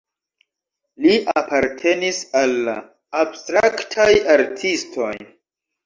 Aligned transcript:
Li 1.05 1.13
apartenis 1.41 2.23
al 2.41 2.57
la 2.71 2.75
abstraktaj 3.23 4.11
artistoj. 4.41 5.17